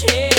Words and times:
strong 0.00 0.37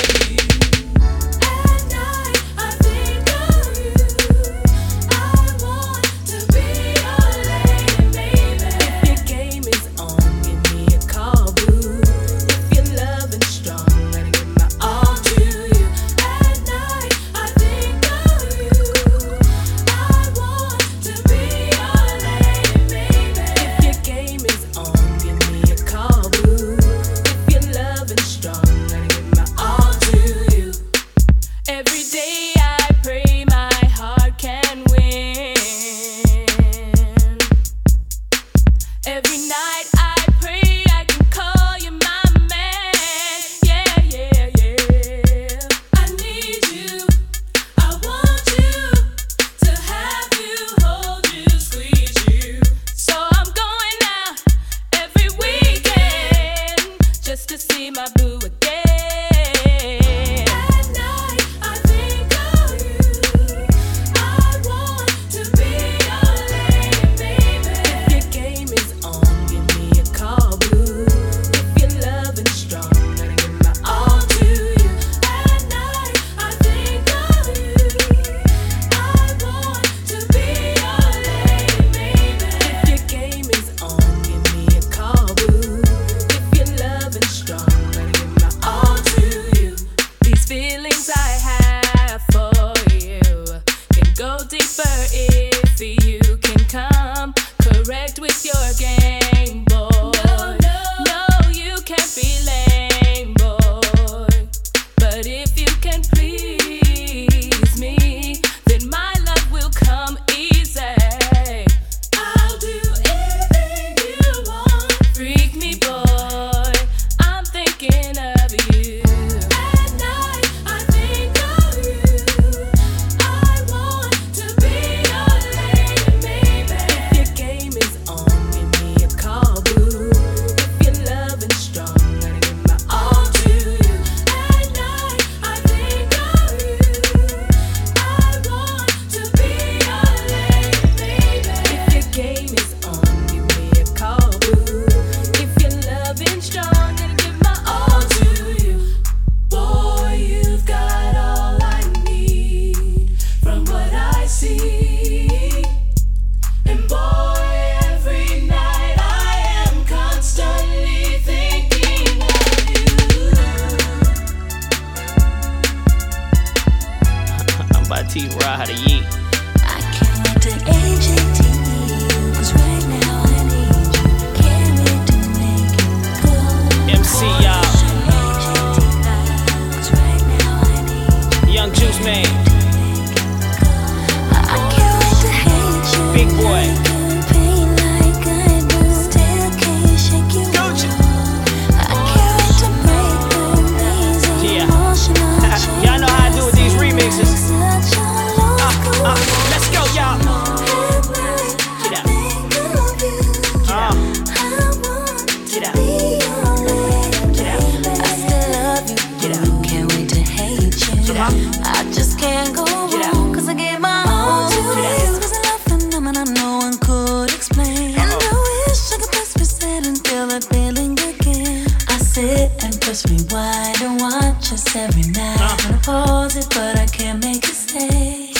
sit 222.19 222.51
and 222.63 222.73
press 222.81 223.05
rewind 223.09 223.81
and 223.81 224.01
watch 224.01 224.51
us 224.51 224.75
every 224.75 225.07
night. 225.11 225.39
Uh. 225.39 225.57
Wanna 225.63 225.81
pause 225.89 226.35
it, 226.35 226.47
but 226.49 226.77
I 226.77 226.85
can't 226.85 227.19
make 227.23 227.43
it 227.51 227.57
stay. 227.67 228.33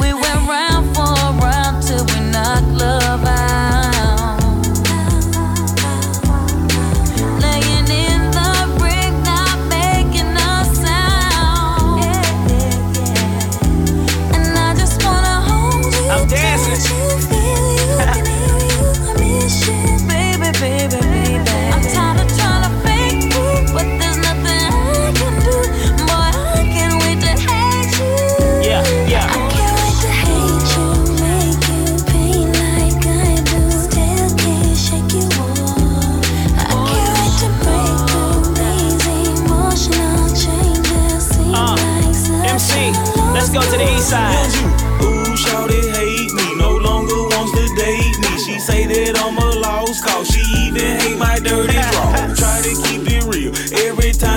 We 0.00 0.10
went 0.22 0.40
round 0.54 0.84
for 0.94 1.12
a 1.26 1.30
round 1.46 1.82
till 1.86 2.04
we 2.12 2.18
knocked 2.32 2.72
love 2.82 3.23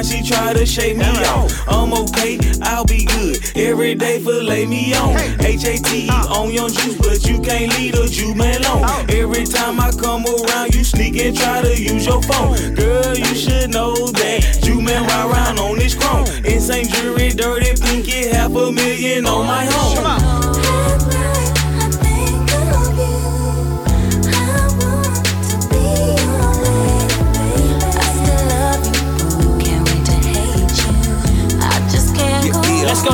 she 0.08 0.24
try 0.24 0.54
to 0.54 0.66
shake 0.66 0.98
me 0.98 1.06
off. 1.26 1.52
I'm 1.68 1.94
okay, 1.94 2.40
I'll 2.62 2.86
be 2.86 3.06
good. 3.06 3.58
Every 3.58 3.94
day 3.96 4.20
fillet 4.20 4.66
me 4.66 4.94
on. 4.94 5.18
H-A-T 5.42 6.10
on 6.10 6.52
your 6.52 6.70
juice, 6.70 6.98
but 6.98 7.26
you 7.28 7.42
can't 7.42 7.78
leave 7.78 7.94
the 7.94 8.08
Jew 8.08 8.34
man 8.34 8.64
alone. 8.64 9.06
Every 9.10 9.46
time 9.46 9.80
I 9.80 9.92
come 9.92 10.26
around, 10.26 10.74
you 10.74 10.84
sneak 10.84 11.18
and 11.18 11.36
try 11.36 11.62
to 11.62 11.82
use 11.82 12.06
your 12.06 12.22
phone. 12.24 12.76
Girl, 12.76 13.18
you 13.18 13.36
should 13.36 13.72
know 13.72 13.94
that 13.96 14.60
Jew 14.64 14.82
man 14.82 15.04
ride 15.04 15.30
around 15.30 15.60
on 15.60 15.78
this 15.78 15.94
chrome. 15.94 16.26
Insane 16.46 16.88
jury, 16.88 17.30
dirty 17.30 17.74
pinky, 17.82 18.30
half 18.30 18.56
a 18.56 18.72
million 18.72 19.26
on 19.26 19.46
my 19.46 19.66
home. 19.66 20.47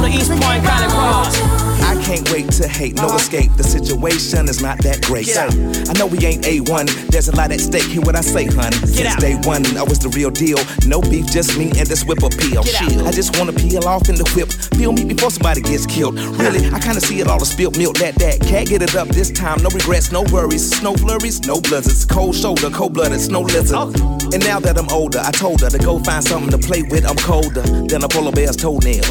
East 0.01 0.31
Point 0.31 0.65
I 0.65 2.01
can't 2.01 2.29
wait 2.31 2.49
to 2.53 2.67
hate, 2.67 2.95
no 2.95 3.15
escape. 3.15 3.51
The 3.57 3.63
situation 3.63 4.49
is 4.49 4.61
not 4.61 4.79
that 4.79 5.01
great. 5.03 5.27
Get 5.27 5.37
out. 5.37 5.53
I 5.87 5.93
know 5.93 6.07
we 6.07 6.17
ain't 6.25 6.43
A1, 6.43 7.07
there's 7.07 7.27
a 7.27 7.35
lot 7.35 7.51
at 7.51 7.61
stake. 7.61 7.83
Hear 7.83 8.01
what 8.01 8.15
I 8.15 8.21
say, 8.21 8.45
hun. 8.45 8.73
Since 8.73 9.15
day 9.17 9.35
one, 9.43 9.65
I 9.77 9.83
was 9.83 9.99
the 9.99 10.09
real 10.09 10.31
deal. 10.31 10.57
No 10.87 10.99
beef, 10.99 11.27
just 11.27 11.57
me 11.57 11.71
and 11.77 11.87
this 11.87 12.03
whip 12.03 12.23
appeal. 12.23 12.61
I 13.05 13.11
just 13.11 13.37
wanna 13.37 13.53
peel 13.53 13.87
off 13.87 14.09
in 14.09 14.15
the 14.15 14.25
whip. 14.35 14.49
Peel 14.73 14.93
me 14.93 15.05
before 15.05 15.29
somebody 15.29 15.61
gets 15.61 15.85
killed. 15.85 16.15
Really, 16.41 16.65
I 16.73 16.79
kinda 16.79 16.99
see 16.99 17.19
it 17.21 17.27
all 17.27 17.41
as 17.41 17.51
spilled 17.51 17.77
milk. 17.77 17.97
That, 17.97 18.15
that. 18.15 18.41
Can't 18.41 18.67
get 18.67 18.81
it 18.81 18.95
up 18.95 19.07
this 19.09 19.29
time. 19.31 19.61
No 19.61 19.69
regrets, 19.69 20.11
no 20.11 20.23
worries. 20.33 20.71
Snow 20.71 20.95
flurries, 20.95 21.39
no 21.45 21.61
blizzards. 21.61 22.05
Cold 22.05 22.35
shoulder, 22.35 22.69
cold 22.71 22.93
blooded, 22.93 23.21
snow 23.21 23.41
lizard. 23.41 23.77
Oh. 23.77 24.22
And 24.33 24.43
now 24.45 24.59
that 24.59 24.79
I'm 24.79 24.89
older, 24.89 25.21
I 25.21 25.29
told 25.29 25.61
her 25.61 25.69
to 25.69 25.77
go 25.77 25.99
find 25.99 26.23
something 26.23 26.49
to 26.49 26.57
play 26.57 26.81
with. 26.81 27.05
I'm 27.05 27.15
colder 27.17 27.61
than 27.85 28.03
a 28.03 28.09
polar 28.09 28.31
bear's 28.31 28.57
toenail. 28.57 29.05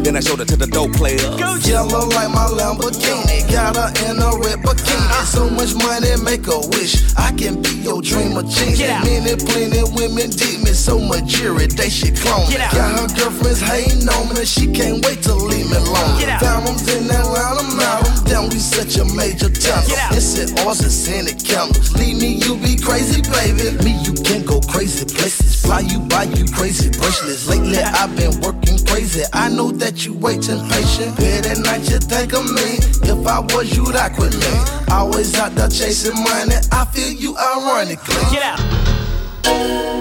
Then 0.00 0.16
I 0.16 0.20
showed 0.20 0.38
her 0.38 0.48
to 0.48 0.56
the 0.56 0.66
dope 0.66 0.96
player. 0.96 1.20
Go 1.36 1.60
yellow 1.60 2.08
like 2.08 2.32
my 2.32 2.48
Lamborghini. 2.48 3.44
Got 3.52 3.76
her 3.76 3.92
in 4.08 4.16
a 4.16 4.30
red 4.40 4.64
bikini. 4.64 5.04
Uh. 5.20 5.24
So 5.28 5.50
much 5.50 5.76
money, 5.76 6.16
make 6.24 6.48
a 6.48 6.56
wish. 6.72 6.96
I 7.12 7.36
can 7.36 7.60
be 7.60 7.76
your 7.84 8.00
dream 8.00 8.40
of 8.40 8.48
genie. 8.48 8.88
Many, 9.04 9.36
plenty 9.36 9.84
women 9.92 10.32
dig 10.32 10.64
me 10.64 10.72
so 10.72 10.98
much 10.98 11.28
jury, 11.28 11.66
they 11.66 11.90
should 11.92 12.16
clone 12.16 12.48
me. 12.48 12.56
Got 12.56 13.04
her 13.04 13.08
girlfriends 13.12 13.60
hating 13.60 14.08
on 14.08 14.32
me, 14.32 14.44
she 14.48 14.72
can't 14.72 15.04
wait 15.04 15.20
to 15.28 15.34
leave 15.34 15.68
me 15.68 15.76
alone. 15.76 16.20
Yeah. 16.20 16.40
Found 16.40 16.68
them 16.68 17.04
in 17.04 17.10
Atlanta, 17.12 17.68
Mountain. 17.76 18.24
Down, 18.24 18.48
we 18.48 18.56
such 18.56 18.96
a 18.96 19.04
major 19.12 19.52
town. 19.52 19.84
It's 20.16 20.38
it's 20.40 21.08
in 21.08 21.24
the 21.24 21.34
counties. 21.36 21.92
Leave 21.94 22.16
me, 22.20 22.40
you 22.44 22.56
be 22.56 22.76
crazy, 22.76 23.22
baby. 23.22 23.76
Me, 23.84 23.92
you 24.02 24.12
can't 24.24 24.44
go 24.46 24.53
crazy 24.62 25.04
places. 25.04 25.62
Fly 25.62 25.80
you 25.80 26.00
by 26.00 26.24
you 26.24 26.44
crazy 26.52 26.90
bracelets. 26.90 27.48
Lately, 27.48 27.78
I've 27.78 28.14
been 28.16 28.40
working 28.40 28.78
crazy. 28.86 29.22
I 29.32 29.48
know 29.48 29.70
that 29.72 30.04
you 30.04 30.14
waiting 30.14 30.60
patient. 30.68 31.18
At 31.46 31.58
night, 31.58 31.88
you 31.90 31.98
think 31.98 32.32
of 32.32 32.44
me. 32.44 32.78
If 33.08 33.26
I 33.26 33.40
was 33.40 33.76
you, 33.76 33.84
that 33.92 34.14
quit 34.14 34.34
me. 34.34 34.94
Always 34.94 35.34
out 35.36 35.54
there 35.54 35.68
chasing 35.68 36.14
money. 36.14 36.56
I 36.72 36.84
feel 36.86 37.12
you 37.12 37.36
ironically. 37.36 38.14
Get 38.30 38.42
out. 38.42 39.93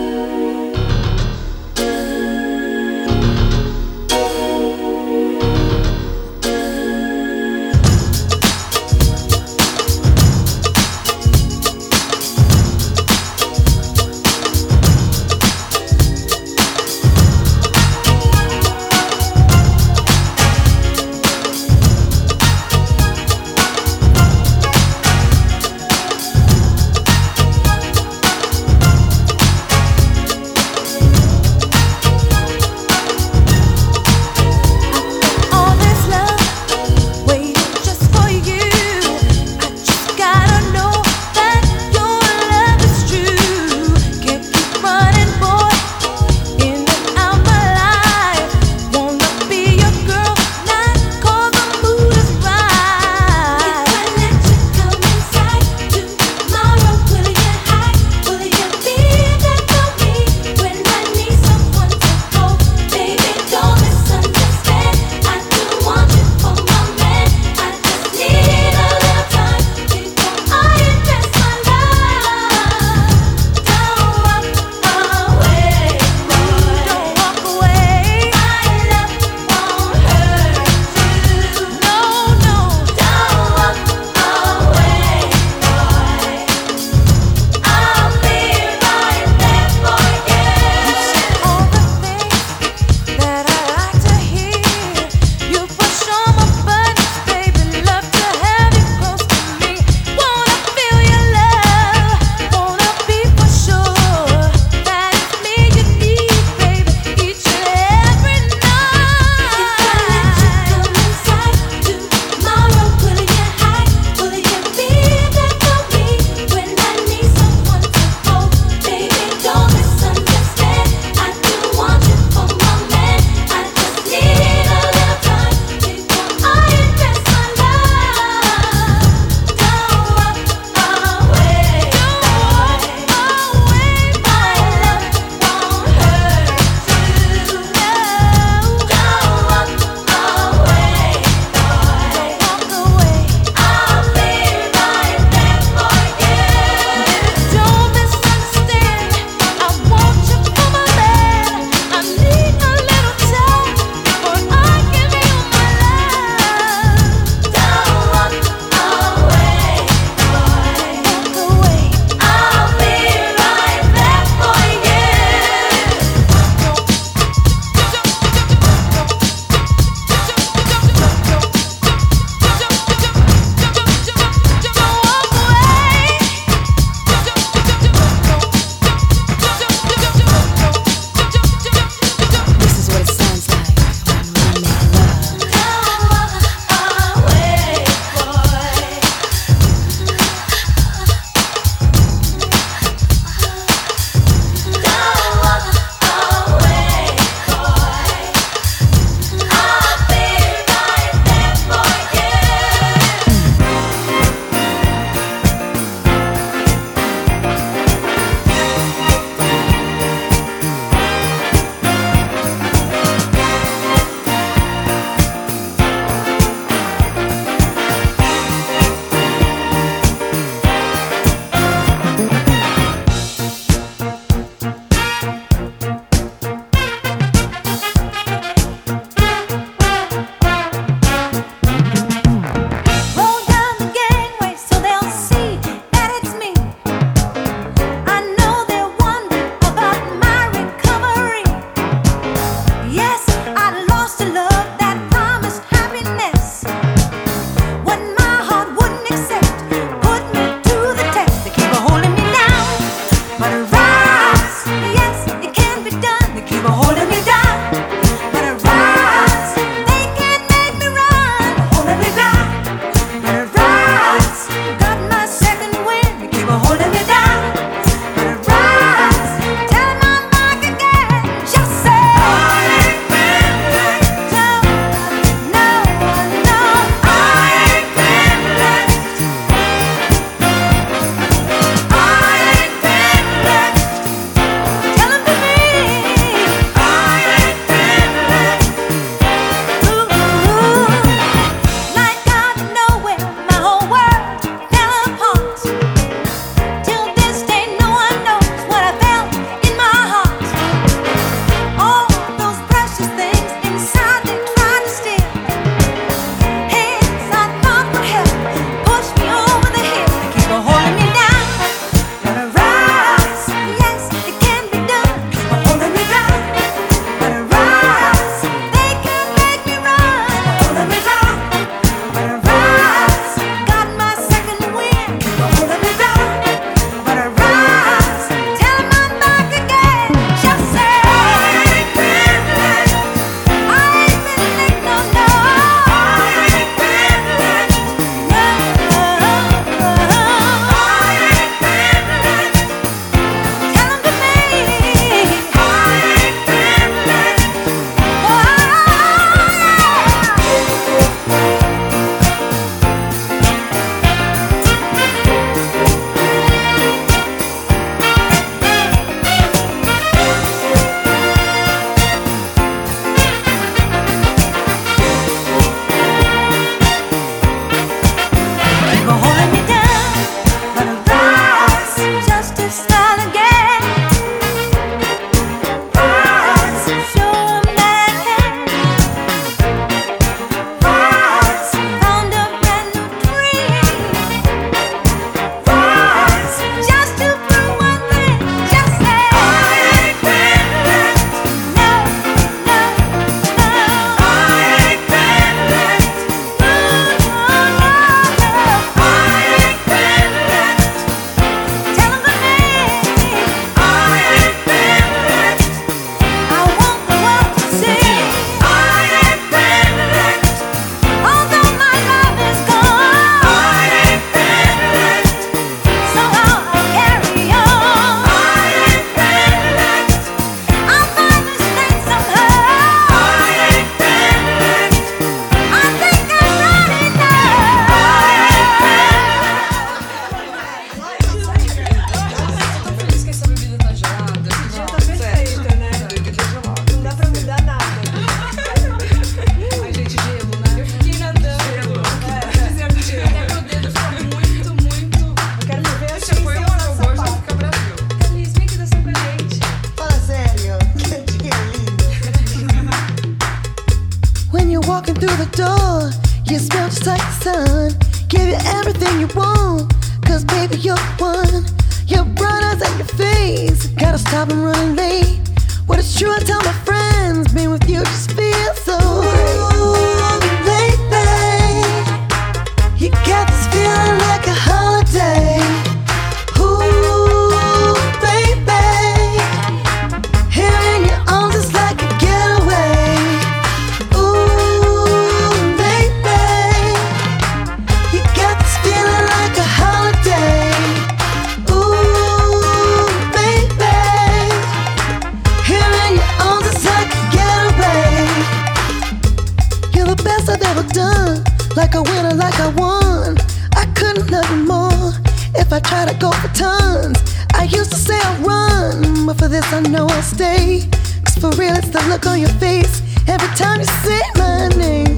Every 513.26 513.48
time 513.56 513.80
you 513.80 513.86
say 513.86 514.22
my 514.36 514.68
name, 514.70 515.16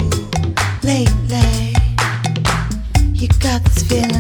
lately, 0.83 1.73
you 3.13 3.27
got 3.39 3.63
this 3.63 3.83
feeling. 3.83 4.14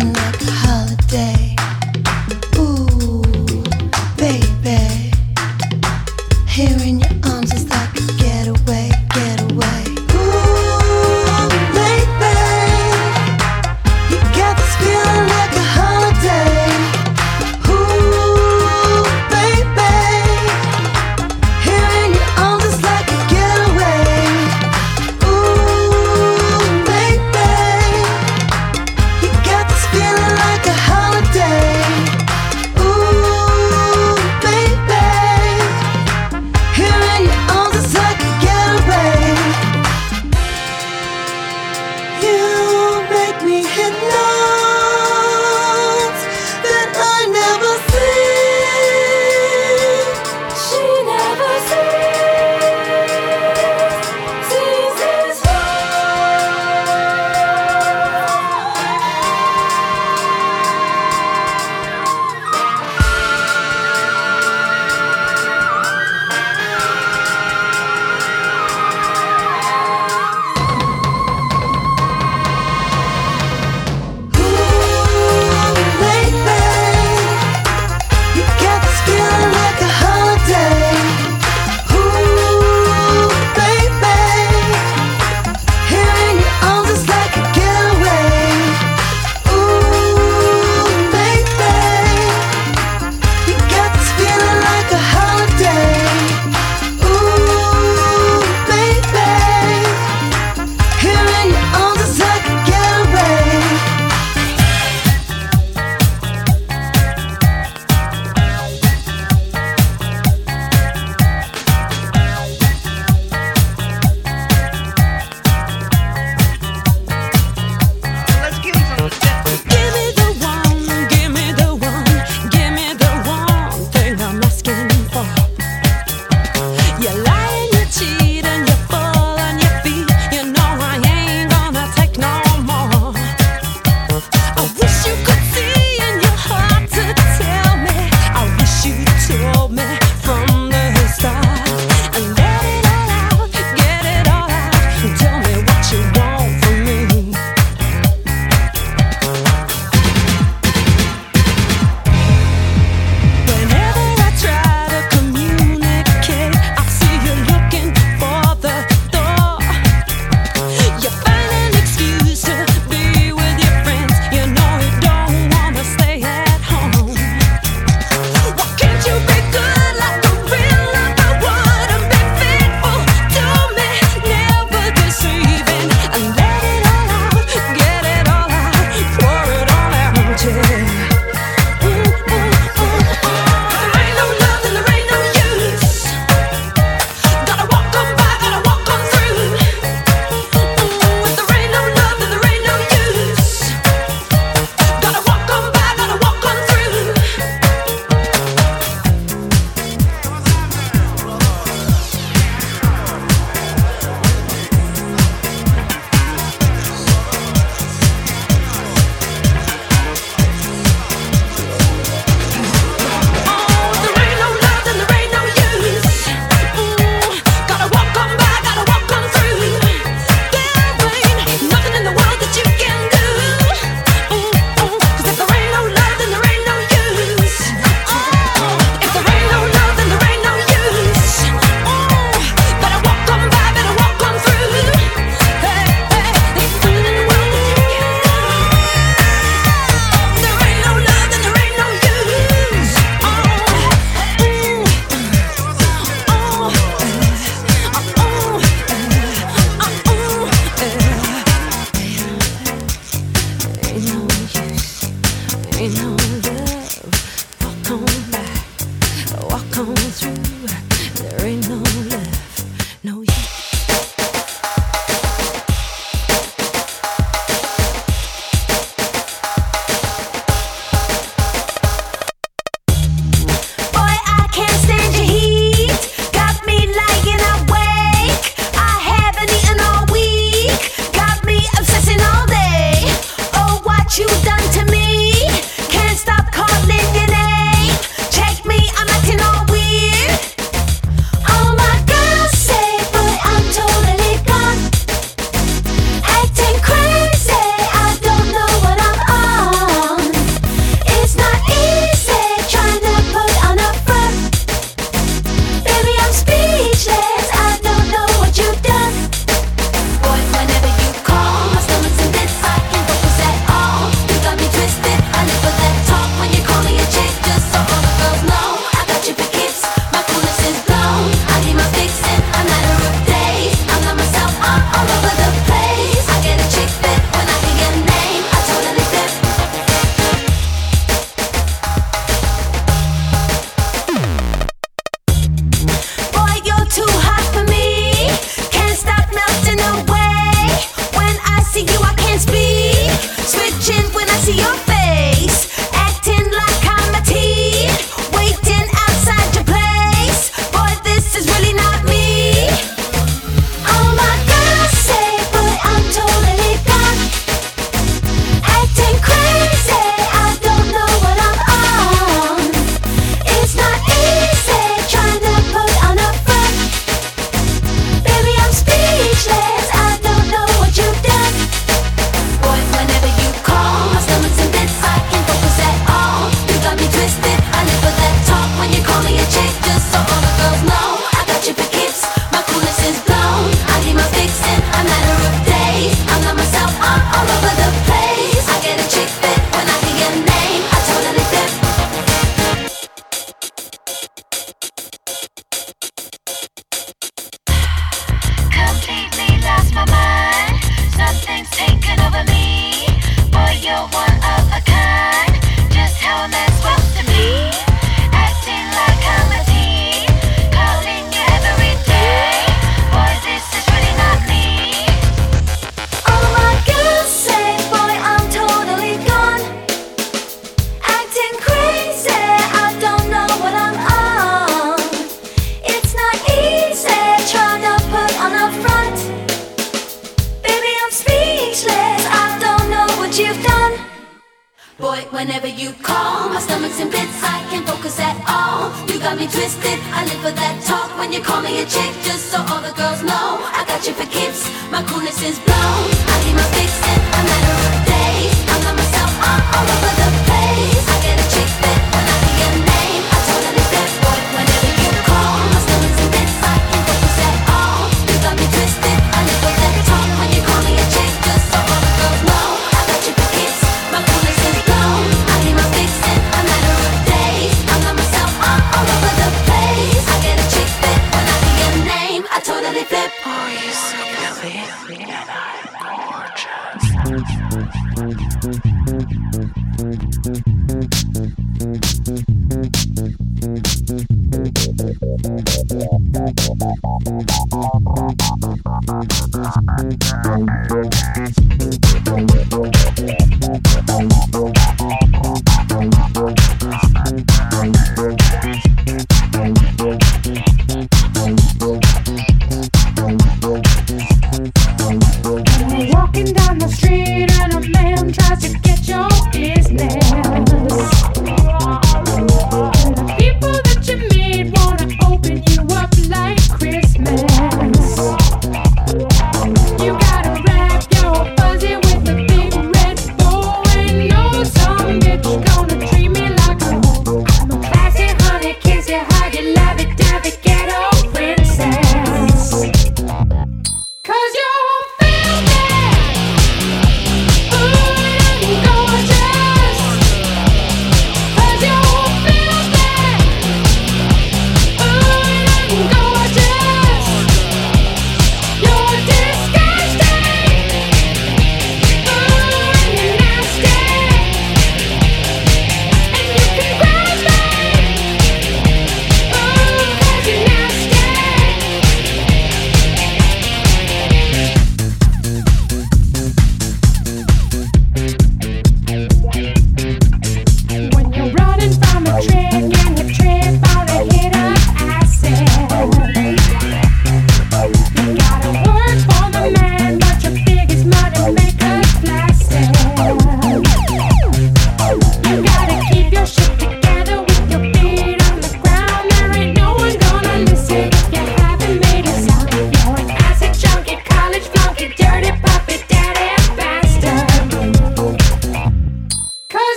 alone. 445.75 446.11
I 446.31 446.35
keep 446.43 446.55
my 446.55 446.67
fix 446.75 446.91
in 447.11 447.19
a 447.19 447.41
matter 447.49 447.75
of 447.87 447.95
days. 448.07 448.55
I'm 448.71 448.81
love 448.85 448.97
myself 448.97 449.33
all, 449.47 449.61
all 449.75 449.87
over 449.93 450.11
the 450.19 450.27
place. 450.45 450.54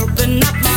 open 0.00 0.42
up 0.42 0.54
my 0.62 0.73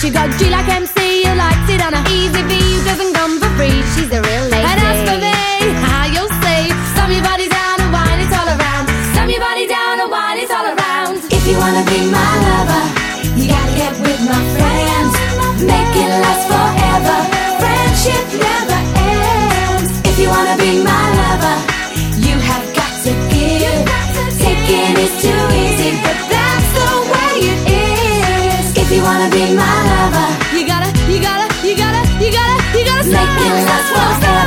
She 0.00 0.10
got 0.10 0.30
G 0.38 0.48
like 0.48 0.68
MC. 0.68 0.89
lover. 30.10 30.56
You 30.56 30.66
gotta, 30.66 30.90
you 31.10 31.20
gotta, 31.20 31.46
you 31.66 31.76
gotta, 31.76 32.02
you 32.22 32.32
gotta, 32.32 32.78
you 32.78 32.84
gotta. 32.84 33.08
Make 33.10 33.16
it 33.16 33.66
last 33.66 34.20
forever. 34.20 34.39